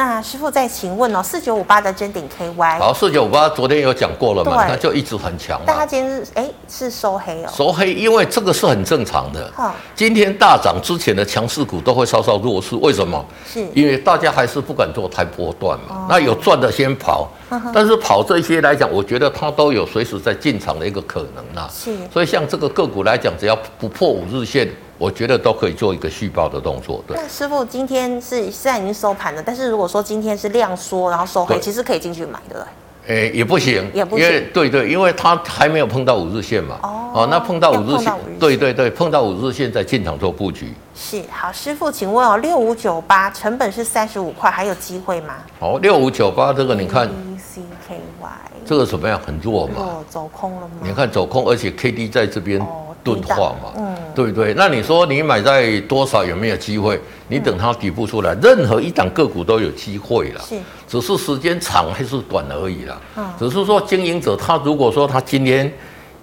[0.00, 5.60] 那师傅再请问哦，四九五八的真顶 KY，好，四九五八昨天有讲过了嘛，它就一直很强。
[5.66, 9.52] 但它今天是哎是收黑哦，收黑，因为这个是很正常的。
[9.54, 13.22] 哈，今天大涨之前的强势股都会稍稍弱势，为什么？
[13.46, 16.06] 是因为大家还是不敢做太波段嘛。
[16.08, 17.28] 那有赚的先跑，
[17.70, 21.68] 但是跑这些来讲，我觉得它都有随时在进场的一个可能啦。
[21.70, 24.66] 是，所以像这个个股来讲，只要不破五日线。
[25.00, 27.16] 我觉得都可以做一个续报的动作，对。
[27.16, 32.64] 那师傅今天是现在已经收盘了，但是如果说今天是量缩，然后收黑，其实可以进去买，对不对？
[33.06, 36.78] 诶，也不行，也不行，因为对对，因为它还没有碰到五日线嘛。
[36.82, 36.96] 哦。
[37.14, 40.74] 哦，那碰到五日线，对对对，碰到五日线再进场做布局。
[40.94, 45.36] 是，好，师傅，请问哦，六五九八成本是三十五块，还有机会吗？
[45.60, 47.08] 哦，六五九八这个你看。
[47.38, 48.28] C K Y。
[48.66, 49.18] 这个怎么样？
[49.26, 49.72] 很弱嘛。
[49.78, 50.74] 弱，走空了吗？
[50.82, 52.60] 你看走空，而且 K D 在这边。
[53.02, 54.54] 钝化嘛，嗯，对不对？
[54.54, 57.00] 那你说你买在多少有没有机会？
[57.28, 60.56] 你等它底部出来，任何一档个股都有机会了，是，
[60.88, 63.00] 只是时间长还是短而已啦。
[63.16, 65.72] 嗯，只是说经营者他如果说他今天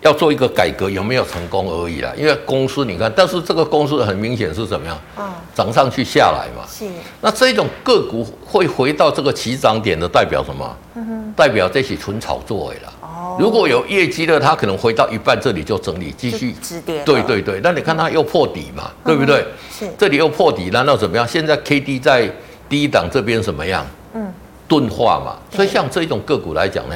[0.02, 2.12] 要做一个改革，有没有成功而已啦。
[2.18, 4.98] 因为公司你看，但是这个公司很明显是怎么样？
[5.18, 6.68] 嗯，涨上去下来嘛。
[6.70, 6.86] 是，
[7.22, 10.78] 那这种个股会回到这个起涨点的，代表什么？
[10.96, 12.94] 嗯哼，代表这些纯炒作的啦。
[13.40, 17.04] 如果有业绩的，它可能回到一半，这里就整理，继续止跌。
[17.04, 19.46] 对对对，那你看它又破底嘛，嗯、对不对？
[19.72, 21.28] 是，这里又破底，难道怎么样？
[21.28, 22.30] 现在 K D 在
[22.68, 23.86] 低档这边怎么样？
[24.14, 24.34] 嗯，
[24.68, 25.38] 钝化嘛。
[25.56, 26.96] 所以像这种个股来讲呢。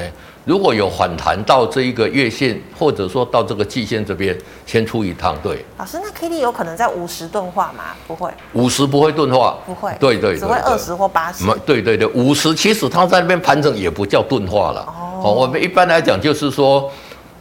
[0.51, 5.33] 如果有反弹到这一个月线，或者说到这个季线这边，先出一趟。
[5.41, 7.95] 对，老师，那 K D 有可能在五十钝化吗？
[8.05, 11.45] 不会，五十不会钝化，不会，对对，对，只会二十或八十。
[11.65, 14.85] 对对对，五十其实它在那边盘整也不叫钝化了。
[15.23, 16.91] 哦，我们一般来讲就是说，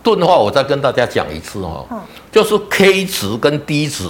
[0.05, 1.85] 钝化我再跟大家讲一次哈，
[2.31, 4.05] 就是 K 值跟 D 值，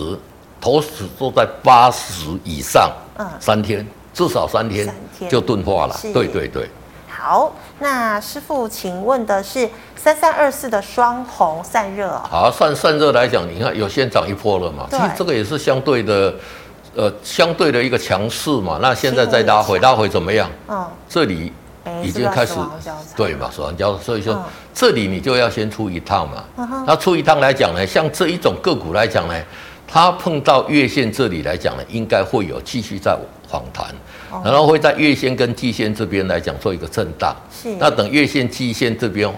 [0.61, 4.95] 同时都在八十以上，嗯，三天至少三天
[5.31, 5.99] 就钝化了。
[6.13, 6.69] 对对对。
[7.09, 12.23] 好，那师傅，请问的是三三二四的双红散热哦。
[12.31, 14.87] 好，散散热来讲，你看有先涨一波了嘛？
[14.91, 16.35] 对其实这个也是相对的，
[16.95, 18.79] 呃，相对的一个强势嘛。
[18.83, 20.51] 那现在再拉回，拉回怎么样？
[20.69, 21.51] 嗯，这里
[22.03, 22.55] 已经开始
[23.17, 26.45] 对嘛，死亡交叉，所以说、嗯、这里你就要先出一趟嘛。
[26.59, 29.35] 嗯、那出一趟来讲呢，像这一种个股来讲呢，
[29.89, 33.87] 它碰到月线这里来讲呢，应该会有继续在反弹。
[34.45, 37.69] 然后会在月线跟季线这边来讲做一个震荡，是。
[37.79, 39.33] 那等月线、季线这边，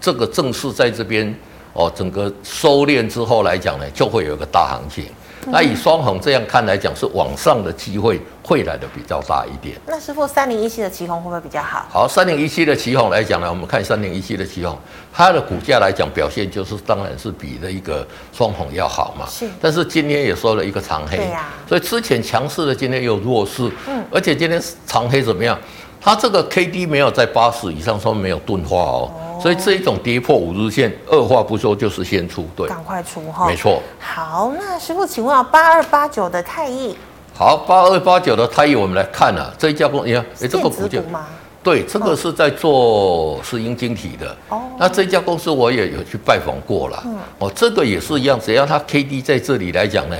[0.00, 1.34] 这个正式在这边
[1.72, 5.04] 哦，整个收敛之后来讲呢，就会有一个大行情。
[5.46, 9.76] 那以双红这样看来讲，是往上的机会会来的比较大一点。
[9.86, 11.86] 那师傅，三零一七的旗红会不会比较好？
[11.90, 14.78] 好，三零一七的旗红来讲呢，我们看三零一七的旗红，
[15.12, 19.26] 它的股价来讲表现就是当然是比那一个双红要好嘛。
[19.28, 19.48] 是。
[19.60, 21.16] 但是今天也收了一个长黑。
[21.16, 21.48] 对呀。
[21.68, 23.70] 所以之前强势的，今天又弱势。
[23.88, 24.04] 嗯。
[24.10, 25.58] 而且今天长黑怎么样？
[26.04, 29.10] 它这个 K D 没有在八十以上，说没有钝化哦。
[29.40, 33.80] 所以这一种跌破五日线，二话不说就是先出，对，赶快出哈，没错。
[34.00, 36.96] 好，那师傅，请问啊，八二八九的太易，
[37.36, 41.24] 好，八二八九的太易，我们来看啊，这一家公，你看，哎，这个股价吗？
[41.62, 44.36] 对，这个是在做石英晶体的。
[44.48, 47.00] 哦，那这家公司我也有去拜访过了。
[47.06, 50.16] 嗯，哦，这个也是一样，只要它 K D 在这里来讲呢。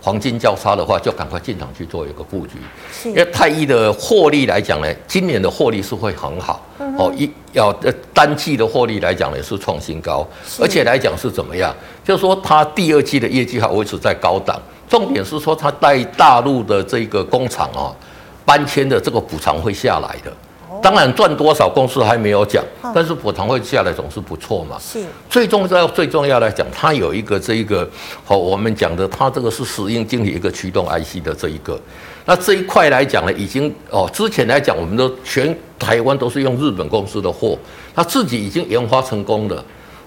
[0.00, 2.54] 黄金交叉的话，就赶快进场去做一个布局。
[2.92, 6.64] 是因为太一的获利来讲呢，今年的获利是会很好。
[6.78, 10.26] 嗯、哦，一要呃单季的获利来讲呢是创新高，
[10.60, 11.74] 而且来讲是怎么样？
[12.04, 14.60] 就是说它第二季的业绩还维持在高档。
[14.88, 17.92] 重点是说它在大陆的这个工厂啊，
[18.44, 20.32] 搬迁的这个补偿会下来的。
[20.82, 22.62] 当然赚多少公司还没有讲，
[22.94, 24.76] 但是补偿会下来总是不错嘛。
[24.80, 27.88] 是，最重要最重要来讲，它有一个这一个，
[28.24, 31.80] 好，我们讲的它这个是石英晶体一个驱动 IC 的这一个，
[32.24, 37.58] 那这一块来讲呢，已经哦，之前来讲，我们都全台湾都是用日本公司的货，
[37.94, 39.64] 它自己已经研发成功了，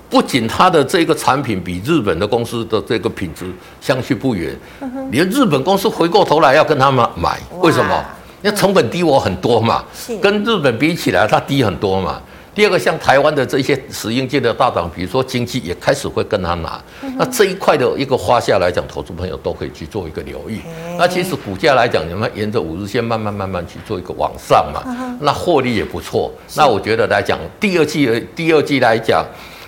[0.10, 3.46] 不仅它的这个产品比日本的公司的这个品质
[3.80, 4.58] 相去不远，
[5.12, 8.06] 连日本公司回过头来要跟他们买，为什么？
[8.42, 9.84] 因为成本低我很多嘛，
[10.22, 12.22] 跟日本比起来，它低很多嘛。
[12.54, 16.82] 第二个，像台湾的这些石英界的大厂，比如说经济也开始会跟他拿。
[17.18, 20.60] 那这一块的一个花下来讲，投资朋友都可以去做一个留意。
[20.98, 24.84] 那其实股价来讲，你们沿着五日线慢慢慢慢去做一个往上嘛，
[25.22, 26.32] 那获利也不错。
[26.56, 29.26] 那我觉得来讲，第二季第二季来讲。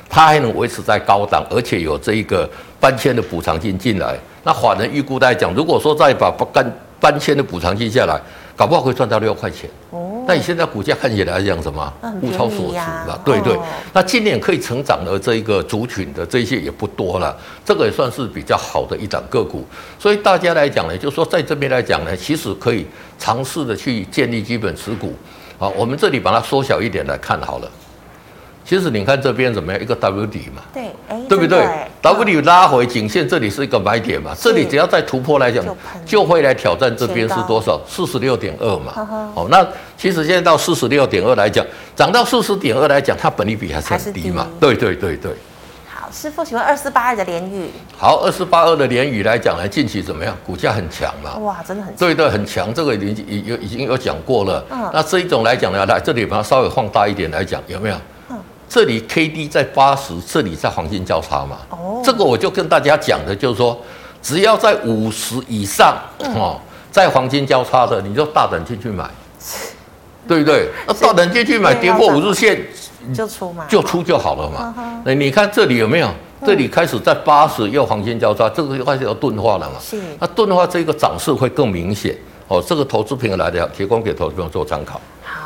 [0.10, 2.48] 它还能维持在高档，而且有这一个
[2.80, 4.16] 搬迁的补偿金进来。
[4.44, 8.22] 那法人预估来讲，如果说再把搬搬迁的补偿金下来，
[8.56, 9.70] 搞不好会赚到六块钱。
[9.92, 11.94] 哦，那你现在股价看起来讲什么？
[12.22, 13.20] 物超所值了。
[13.26, 13.58] 对对。
[13.94, 17.36] 那今年可以成长的这一个族群的这些也不多了，
[17.66, 19.66] 这个也算是比较好的一档个股。
[19.98, 22.86] 所以大家来讲呢，就是说在这边来讲呢，其实可以
[23.18, 25.14] 尝试的去建立基本持股。
[25.58, 27.72] 好，我们这里把它缩小一点来看好了。
[28.66, 29.82] 其实你看这边怎么样？
[29.82, 31.68] 一个 W 底嘛，对，哎，对不对
[32.02, 35.64] ？W 底拉回颈线，这里是一个买点嘛，这里只要再突破来讲，
[36.06, 37.80] 就会来挑战这边是多少？
[37.86, 38.94] 四十六点二嘛。
[39.36, 44.48] 哦，那其实现在到四十六点二来讲，涨到四十点二来讲，它本利比还是很低嘛。
[44.62, 45.34] 对对对对。
[45.86, 47.70] 好，师傅，请问二四八二的联宇。
[47.98, 50.34] 好，二四八二的联宇来讲呢，近期怎么样？
[50.46, 51.36] 股价很强嘛。
[51.40, 52.00] 哇，真的很强。
[52.00, 52.74] 对对，很强。
[52.74, 54.64] 这个已经已有已经有讲过了。
[54.72, 54.90] 嗯。
[54.94, 57.96] 那这一种来讲呢，来这里把它稍微放大一点来讲，有没有？
[58.74, 61.58] 这里 K D 在八十，这里在黄金交叉嘛。
[61.70, 63.80] 哦，这个我就跟大家讲的，就是说，
[64.20, 66.60] 只要在五十以上，哦，
[66.92, 69.08] 在黄金交叉的，你就大胆进去买，
[70.28, 70.68] 对不对？
[70.88, 72.66] 那大胆进去买，跌破五日线
[73.14, 74.74] 就出嘛，就出就好了嘛。
[75.06, 76.10] 那你看这里有没有？
[76.44, 79.76] 这里开始在八十又黄金交叉，这个就开始要钝化了嘛。
[79.80, 82.18] 是，那钝化这个涨势会更明显。
[82.48, 85.00] 哦，这个投资朋友来的，提供给投资朋友做参考。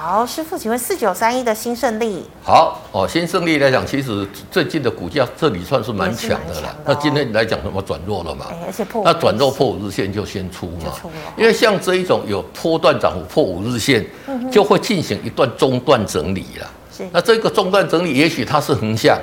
[0.09, 2.23] 好，师傅，请问四九三一的新胜利。
[2.41, 6.73] 好哦，新胜利来讲，其实最近的股价这里算是蛮强的了。
[6.85, 8.45] 那今天来讲，什么转弱了嘛？
[8.65, 9.01] 而且破。
[9.03, 10.93] 那转弱破五日线就先出嘛。
[11.35, 14.05] 因为像这一种有波段涨幅破五日线，
[14.49, 16.71] 就会进行一段中段整理了。
[16.89, 17.05] 是。
[17.11, 19.19] 那这个中段整理，也许它是横向，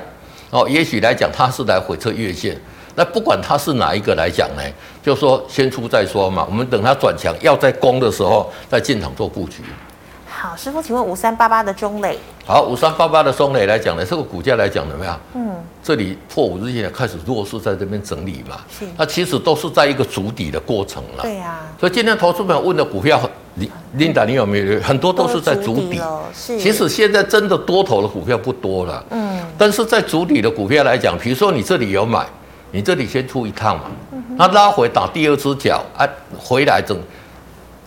[0.51, 2.55] 哦，也许来讲它是来回测月线。
[2.93, 4.61] 那不管它是哪一个来讲呢，
[5.01, 6.45] 就说先出再说嘛。
[6.47, 9.63] 我们等它转强要在攻的时候，再进场做布局。
[10.45, 12.19] 好，师傅，请问五三八八的中磊。
[12.45, 15.19] 好，五三八八的中磊来讲呢，这个股价来讲怎么样？
[15.33, 18.57] 嗯，这里破五日线开始弱势，在这边整理嘛。
[18.69, 18.85] 是。
[18.95, 21.23] 那其实都是在一个筑底的过程了。
[21.23, 21.61] 对呀。
[21.79, 23.19] 所以今天投资朋友问的股票，
[23.55, 25.99] 琳琳达，你有没有很多都是在筑底？
[26.31, 26.59] 是。
[26.59, 29.03] 其实现在真的多头的股票不多了。
[29.09, 29.39] 嗯。
[29.57, 32.23] 但是在筑底的股票来讲，比如说你这里有买，
[32.69, 33.85] 你这里先出一趟嘛。
[34.11, 34.23] 嗯。
[34.37, 36.95] 那拉回打第二只脚，啊，回来整，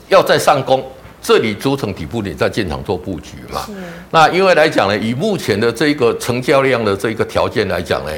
[0.08, 0.84] 要再上攻。
[1.20, 3.62] 这里组成底部，你在建厂做布局嘛？
[3.66, 3.72] 是
[4.10, 8.12] 那因为来讲呢，以目前的这个成交量的这个条件来讲呢，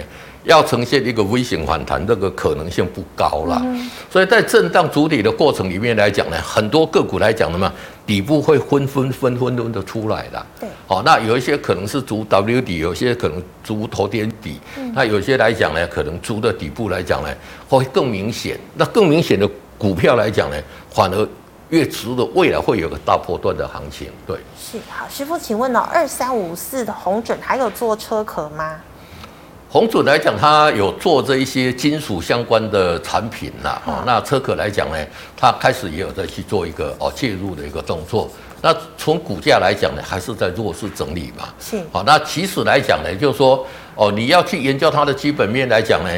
[0.44, 3.60] 要呈现一个微型反弹，这个可能性不高了。
[3.64, 7.72] 嗯、所以在震荡筑底的过程里面来讲呢，很多个股来讲的嘛，
[8.06, 10.46] 底部会纷纷纷纷纷的出来的。
[10.60, 14.60] 对，好，那有一些可能是足 W 底，有些可能足头肩底。
[14.78, 17.28] 嗯、那有些来讲呢，可能足的底部来讲呢，
[17.68, 18.58] 会更明显。
[18.74, 20.56] 那更明显的股票来讲呢，
[20.90, 21.28] 反而。
[21.70, 24.36] 越值的未来会有个大波段的行情，对。
[24.58, 28.76] 是好，师傅，请问呢、哦，二三五四的红准还有做车壳吗？
[29.68, 34.96] 红准来讲，它有做这一些金属相关的产品呐，哦，嗯、那车壳来讲呢，
[35.36, 38.28] 它开始也有在去做一个哦介入的一个动作。
[38.60, 41.48] 那从股价来讲呢，还是在弱势整理嘛。
[41.60, 41.80] 是。
[41.92, 46.10] 好，那其实来讲呢，就是说哦，你要去研究它的基本面来讲呢，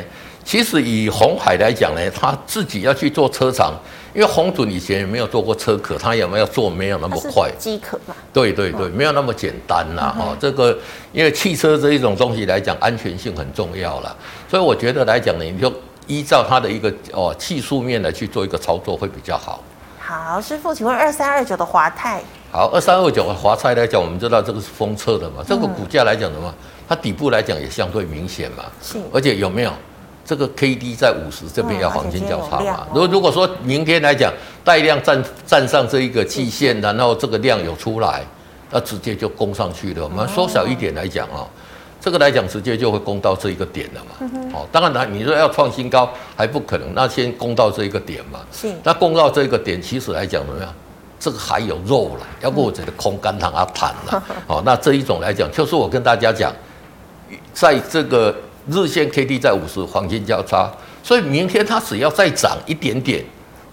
[0.42, 3.74] 其实以红海来讲呢，它自己要去做车厂。
[4.14, 7.50] 因为红准以前也没有做过车壳，他也没有做没有那么快？
[7.58, 8.14] 机壳嘛。
[8.32, 10.26] 对对对，没有那么简单呐哈。
[10.30, 10.76] 嗯、这个
[11.12, 14.14] 因为汽车这一种东西来讲，安全性很重要了，
[14.50, 15.72] 所以我觉得来讲呢，你就
[16.06, 19.62] 依照它的一个哦技术面来去做一个操作会比较好。
[19.98, 22.20] 好，师傅，请问二三二九的华泰。
[22.50, 26.52] 好，二三二九的华泰来讲，我们知道这个是封测的嘛，这个股价来讲的话？
[26.86, 28.64] 它底部来讲也相对明显嘛。
[28.82, 28.98] 是。
[29.10, 29.72] 而且有没有？
[30.24, 32.86] 这个 K D 在五十这边要黄金交叉嘛？
[32.94, 34.32] 如果如果说明天来讲
[34.64, 38.24] 带量站站上这一个季线，然后这个量有出来，
[38.70, 40.04] 那直接就攻上去了。
[40.04, 41.48] 我们缩小一点来讲哦，
[42.00, 44.30] 这个来讲直接就会攻到这一个点了嘛。
[44.54, 48.38] 哦，当然了，你说要创新高还不可能，那先攻到这一个点嘛。
[48.52, 48.72] 是。
[48.84, 50.72] 那攻到这个点，其实来讲怎么样？
[51.18, 54.22] 这个还有肉了，要不我觉得空干糖啊弹了。
[54.46, 56.52] 哦，那这一种来讲，就是我跟大家讲，
[57.52, 58.32] 在这个。
[58.70, 60.70] 日线 K D 在五十，黄金交叉，
[61.02, 63.24] 所以明天它只要再涨一点点，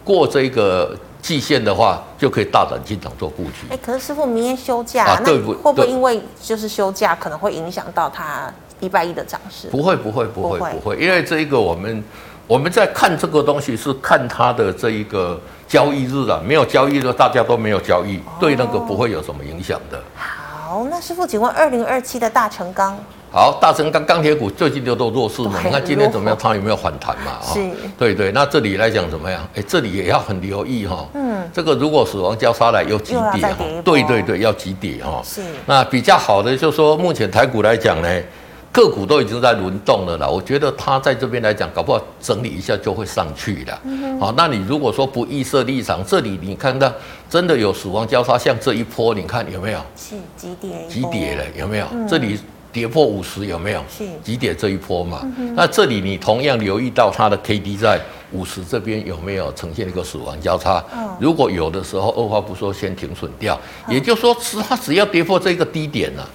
[0.03, 3.67] 过这个季线的话，就可以大胆进场做布局。
[3.69, 9.67] 哎，可是师傅明天休假，啊、那会不会因为就是休假，可能会影响到它礼拜一的涨势？
[9.67, 12.03] 不会，不会，不会，不会，不会，因为这一个我们
[12.47, 20.01] 我们在看这个东西是看它的这一个交易日啊，没有交易日，大家都没有交易，哦、对那个不会有什么影响的。
[20.15, 22.97] 好，那师傅，请问二零二七的大成钢。
[23.31, 25.59] 好，大成钢钢铁股最近就都弱势嘛？
[25.63, 26.37] 你看今天怎么样？
[26.39, 27.33] 它有没有反弹嘛？
[27.43, 27.59] 是，
[27.97, 28.31] 对对。
[28.31, 29.47] 那这里来讲怎么样？
[29.55, 31.07] 哎，这里也要很留意哈。
[31.13, 31.47] 嗯。
[31.53, 33.55] 这个如果死亡交叉来有急跌哈？
[33.85, 35.21] 对对对，要急跌哈。
[35.23, 35.41] 是。
[35.67, 38.09] 那比较好的就是说，目前台股来讲呢，
[38.71, 43.73] 个股都已经在轮动了啦，我觉得它在这边来讲，搞不好整理一下就会上去了。
[43.73, 46.91] 好、嗯哦，那你如果说不预设立场，这里你看到
[47.29, 49.79] 真的有死亡交叉，像这一波，你看有没有？
[49.95, 51.85] 是急跌，急跌了有没有？
[51.91, 52.39] 嗯、这里
[52.71, 53.83] 跌破五十有没有？
[53.89, 55.53] 是急跌这一波嘛、嗯？
[55.55, 57.99] 那这里你同样留意到它的 K D 在
[58.31, 60.83] 五十这边有没有呈现一个死亡交叉？
[60.93, 64.35] 嗯、如果有的时候，二话不说先停损掉，嗯、也就是说，
[64.67, 66.29] 它只要跌破这个低点了、啊。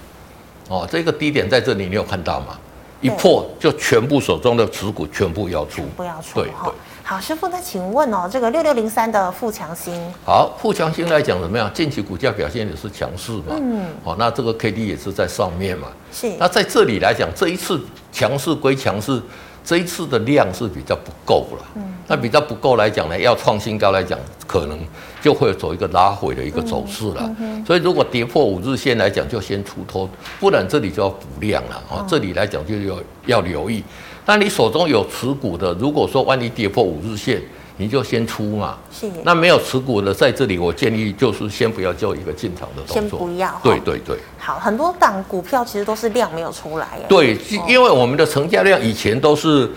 [0.68, 2.59] 哦，这个低点在这里，你有看到吗？
[3.01, 6.41] 一破就全部手中的持股全部要出，不要出。
[6.41, 6.72] 对对。
[7.14, 9.94] 好，师傅，那请问哦，这个六六零三的富强星，
[10.24, 11.72] 好，富强星来讲怎么样？
[11.72, 13.54] 近期股价表现也是强势嘛。
[13.56, 13.86] 嗯。
[14.02, 15.86] 哦，那这个 K D 也是在上面嘛。
[16.12, 16.34] 是。
[16.40, 19.22] 那在这里来讲，这一次强势归强势。
[19.66, 24.78] 这一次的量是比较不够了，嗯，那比较不够来讲呢，要创新高来讲，可能
[25.22, 27.20] 就会走一个拉回的一个走势了。
[27.20, 30.06] 嗯嗯、所以如果跌破五日线来讲，就先出脱，
[30.38, 31.92] 不然这里就要补量了啊。
[31.92, 33.82] 哦、这里来讲就要要留意。
[34.27, 37.43] 那你手中有持股的，如果说万一跌破五日线，
[37.77, 38.79] 你就先出嘛。
[38.91, 39.11] 是。
[39.22, 42.95] 那没有持股的，在这里我建议就是先不要做一个进场的动作。
[42.95, 43.61] 先不要。
[43.62, 44.16] 对对对。
[44.39, 47.01] 好，很多档股票其实都是量没有出来。
[47.09, 47.37] 对，
[47.68, 49.68] 因为我们的成交量以前都是，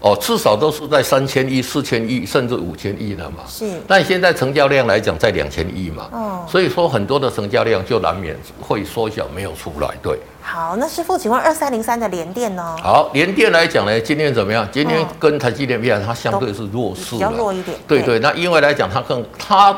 [0.00, 3.44] 哦，至少都是在三千亿、四千亿，甚至五千亿的嘛。
[3.46, 3.70] 是。
[3.86, 6.08] 但现在成交量来讲，在两千亿嘛。
[6.10, 6.44] 哦。
[6.48, 9.94] 所以说很多的成交量就难免会缩小，没有出来。
[10.02, 10.18] 对。
[10.42, 12.76] 好，那师傅，请问二三零三的联电呢？
[12.82, 14.68] 好，联电来讲呢，今天怎么样？
[14.72, 17.78] 今天跟台积电比，它相对是弱势，比较弱一点。
[17.86, 19.74] 对对，那因为来讲，它更它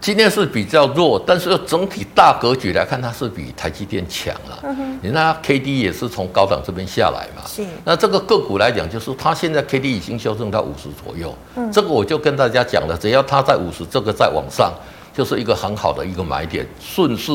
[0.00, 4.58] 今天是比较弱，但是整体大格局来看，它是比台积电强了。
[4.64, 7.42] 嗯哼，你看它 K D 也是从高档这边下来嘛。
[7.46, 7.64] 是。
[7.84, 11.32] 那这个个股来讲，就是它现在 K D 已经修正到五十左右。
[11.54, 11.70] 嗯。
[11.70, 14.72] 这个我就跟大家讲了，只要它在五十，这个再往上，
[15.14, 17.32] 就是一个很好的一个买点，顺势。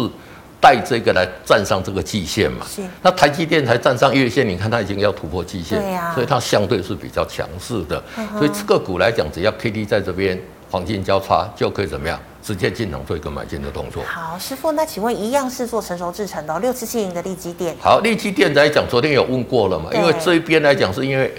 [0.62, 2.66] 带这个来站上这个季线嘛？
[2.70, 2.82] 是。
[3.02, 6.14] 那台积电才站上月线，你看它已经要突破季线，对呀。
[6.14, 8.02] 所以它相对是比较强势的。
[8.38, 10.40] 所以这个股来讲，只要 K D 在这边
[10.70, 12.20] 黄金交叉，就可以怎么样？
[12.44, 14.04] 直接进场做一个买进的动作。
[14.04, 17.76] 好，师傅，那请问一样是做成熟制成的六七七零的力积电。
[17.80, 19.92] 好，力积电来讲，昨天有问过了嘛？
[19.94, 21.32] 因为这一边来讲，是因为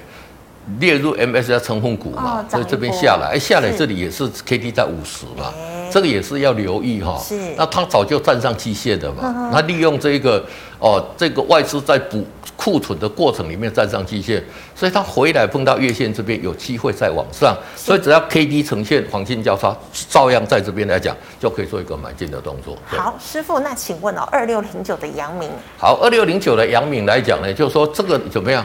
[0.79, 5.53] 列入 M S I 成分股嘛，所以这边下来，哎，下来这里也是 K D 在五十嘛。
[5.93, 7.55] 这个也是要留意哈，是。
[7.57, 10.45] 那它早就站上季线的嘛，它利用这个
[10.79, 12.25] 哦，这个外资在补
[12.57, 14.43] 库存的过程里面站上季线，
[14.75, 19.77] 所以它回来碰到月线这边有机会再往上，所以只要 K D 呈现黄金交叉，
[20.09, 22.77] 照样在这边来讲就可以做一个买进的动作。
[22.87, 28.65] 好，师傅，那请问哦，二六零九的阳明，好，二六零九的阳明来讲呢，就是说这个怎么样？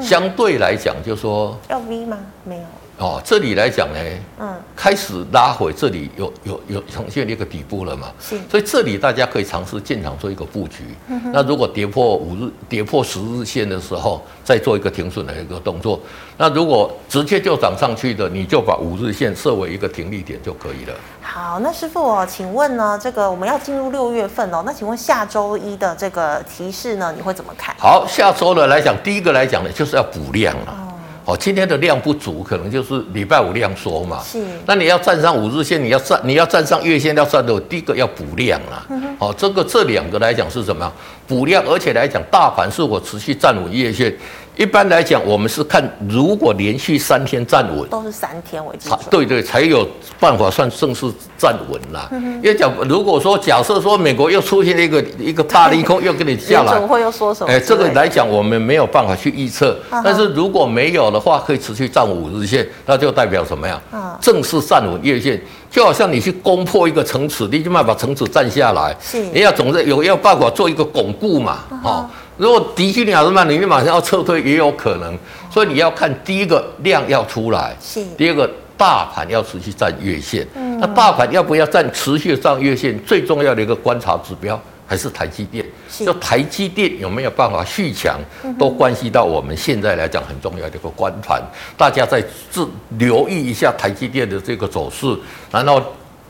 [0.00, 2.16] 相对来讲，就是说要 V 吗？
[2.44, 2.62] 没有。
[3.00, 3.98] 哦，这里来讲呢，
[4.38, 8.08] 嗯，开始拉回，这里有有有呈现一个底部了嘛？
[8.20, 10.84] 是，所以这里大家可以尝试进场做一个布局。
[11.08, 15.98] 嗯、那如果跌破五日、跌破十日线的时候，再做一个停损的一个动作。
[16.36, 20.94] 那如果直接就涨上去的，你就把五日线设为一个停利点就可以了。
[21.22, 27.74] 好，那师傅哦，请问呢，这个我们要进入六月份哦，那请问下周一的这个提示呢，你会怎么看？
[27.78, 30.66] 好，下周呢来讲，第一个来讲呢，就是要补量了。
[30.66, 30.89] 哦
[31.24, 34.22] 哦，今天的量不足，可能就是礼拜五量缩嘛。
[34.24, 34.42] 是。
[34.66, 38.86] 那你要站上五日线，你要站，你要站上月线，要站的，第一个要补量啊。
[38.90, 39.16] 嗯。
[39.18, 40.90] 哦，这个这两个来讲是什么？
[41.26, 44.12] 补量，而且来讲，大盘是否持续站稳月线？
[44.60, 49.88] 一般来讲，我们是看如果连续三天站稳，都是三天为基准，对对，才有
[50.18, 52.10] 办法算正式站稳了。
[52.12, 57.50] 因为讲，如果说假设说美国又出现了一个一个大利空，又给你下来，总会又说什么？
[57.50, 59.74] 哎，这个来讲，我们没有办法去预测。
[60.04, 63.80] 但是如果没有的话，可以持续站五日线，那就代表什么呀？
[64.20, 65.40] 正式站稳月线，
[65.70, 68.94] 就好像你去攻破一个城池，你就慢把城池站下来。
[69.00, 71.60] 是，你要总是有要办法做一个巩固嘛？
[71.82, 72.06] 哦。
[72.40, 75.14] 如果敌军两日半，你马上要撤退也有可能，
[75.50, 80.46] 所以你要看第一个量要出来，是第二个大盘要持续站月线。
[80.54, 82.98] 嗯，那大盘要不要站持续上月线？
[83.04, 85.62] 最重要的一个观察指标还是台积电，
[85.98, 88.18] 就台积电有没有办法续强，
[88.58, 91.42] 都关系到我们现在来讲很重要的一个观盘。
[91.76, 92.66] 大家在自
[92.96, 95.14] 留意一下台积电的这个走势，
[95.52, 95.78] 然后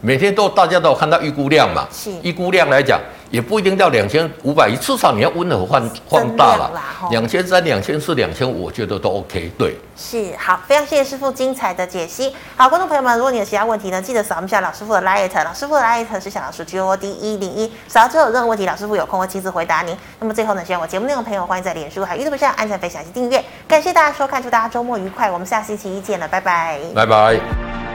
[0.00, 3.00] 每天都大家都有看到预估量嘛，是预估量来讲。
[3.30, 6.70] 也不一定到两千五百亿，至少你要温和放放大了，
[7.10, 9.50] 两千三、两千四、两千五，我觉得都 OK。
[9.56, 12.34] 对，是好，非常谢谢师傅精彩的解析。
[12.56, 19.96] 好，观众朋友们，如果你有其他问题呢，记得扫一下老师傅的 Light，老师傅的 Light 是小老鼠 G O D 一零一，扫之后有任何问题，老师傅有空会亲自回答您。
[20.18, 23.44] 那么最后呢，希望我节目内容的朋友欢迎在脸书还有 YouTube 上按赞、分享及订阅。
[23.68, 27.89] 感谢大家收看，祝大家周末愉快，我们下星期一见了，拜拜，拜拜。